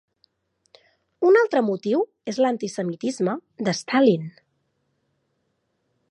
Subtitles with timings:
[1.31, 2.01] Un altre motiu
[2.31, 3.35] és l'antisemitisme
[3.67, 4.25] de Stalin.